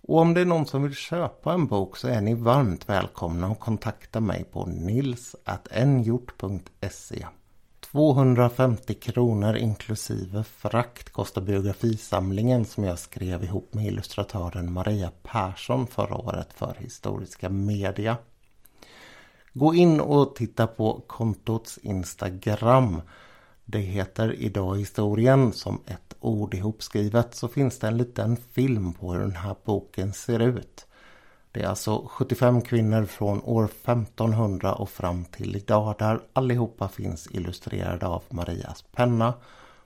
Och 0.00 0.18
om 0.18 0.34
det 0.34 0.40
är 0.40 0.44
någon 0.44 0.66
som 0.66 0.82
vill 0.82 0.94
köpa 0.94 1.52
en 1.52 1.66
bok 1.66 1.96
så 1.96 2.08
är 2.08 2.20
ni 2.20 2.34
varmt 2.34 2.88
välkomna 2.88 3.46
att 3.46 3.60
kontakta 3.60 4.20
mig 4.20 4.44
på 4.44 4.66
nils.nhjort.se 4.66 5.26
250 7.96 8.94
kronor 8.94 9.56
inklusive 9.56 10.44
frakt 10.44 11.10
kostar 11.10 11.42
biografisamlingen 11.42 12.64
som 12.64 12.84
jag 12.84 12.98
skrev 12.98 13.44
ihop 13.44 13.74
med 13.74 13.86
illustratören 13.86 14.72
Maria 14.72 15.10
Persson 15.22 15.86
förra 15.86 16.16
året 16.16 16.48
för 16.52 16.76
Historiska 16.78 17.48
Media. 17.48 18.16
Gå 19.52 19.74
in 19.74 20.00
och 20.00 20.36
titta 20.36 20.66
på 20.66 21.02
kontots 21.06 21.78
Instagram. 21.78 23.02
Det 23.64 23.78
heter 23.78 24.32
Idag 24.32 24.78
historien 24.78 25.52
som 25.52 25.80
ett 25.86 26.16
ord 26.20 26.54
ihopskrivet 26.54 27.34
så 27.34 27.48
finns 27.48 27.78
det 27.78 27.86
en 27.86 27.96
liten 27.96 28.36
film 28.36 28.92
på 28.92 29.12
hur 29.12 29.20
den 29.20 29.36
här 29.36 29.56
boken 29.64 30.12
ser 30.12 30.40
ut. 30.40 30.85
Det 31.56 31.62
är 31.62 31.68
alltså 31.68 32.06
75 32.08 32.62
kvinnor 32.62 33.04
från 33.04 33.42
år 33.42 33.64
1500 33.64 34.74
och 34.74 34.88
fram 34.88 35.24
till 35.24 35.56
idag 35.56 35.94
där 35.98 36.20
allihopa 36.32 36.88
finns 36.88 37.28
illustrerade 37.30 38.06
av 38.06 38.22
Marias 38.28 38.84
penna 38.92 39.34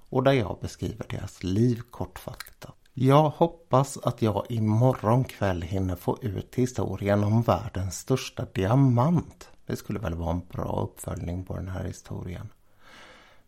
och 0.08 0.22
där 0.22 0.32
jag 0.32 0.58
beskriver 0.60 1.06
deras 1.08 1.42
liv 1.42 1.80
kortfattat. 1.90 2.74
Jag 2.94 3.30
hoppas 3.30 3.98
att 3.98 4.22
jag 4.22 4.46
imorgon 4.48 5.24
kväll 5.24 5.62
hinner 5.62 5.96
få 5.96 6.18
ut 6.22 6.54
historien 6.54 7.24
om 7.24 7.42
världens 7.42 7.98
största 7.98 8.46
diamant. 8.52 9.48
Det 9.66 9.76
skulle 9.76 9.98
väl 9.98 10.14
vara 10.14 10.30
en 10.30 10.42
bra 10.52 10.80
uppföljning 10.82 11.44
på 11.44 11.56
den 11.56 11.68
här 11.68 11.84
historien. 11.84 12.48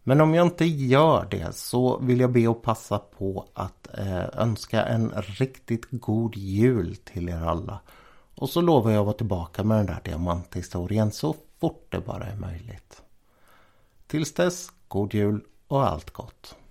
Men 0.03 0.21
om 0.21 0.35
jag 0.35 0.47
inte 0.47 0.65
gör 0.65 1.27
det 1.31 1.57
så 1.57 1.99
vill 1.99 2.21
jag 2.21 2.33
be 2.33 2.51
att 2.51 2.63
passa 2.63 2.99
på 2.99 3.49
att 3.55 3.99
eh, 3.99 4.25
önska 4.43 4.85
en 4.85 5.13
riktigt 5.17 5.87
god 5.91 6.37
jul 6.37 6.97
till 6.97 7.29
er 7.29 7.43
alla. 7.47 7.81
Och 8.43 8.51
så 8.51 8.61
lovar 8.61 8.91
jag 8.91 9.01
att 9.01 9.07
vara 9.07 9.17
tillbaka 9.17 9.65
med 9.65 9.79
den 9.79 9.87
där 9.87 10.01
diamanthistorien 10.05 11.13
så 11.13 11.37
fort 11.61 11.87
det 11.89 12.01
bara 12.01 12.25
är 12.25 12.37
möjligt. 12.37 13.03
Tills 14.07 14.35
dess, 14.35 14.71
god 14.89 15.15
jul 15.15 15.45
och 15.69 15.89
allt 15.89 16.11
gott. 16.11 16.57